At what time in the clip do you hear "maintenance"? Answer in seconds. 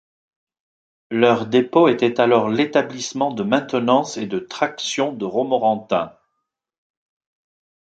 3.43-4.17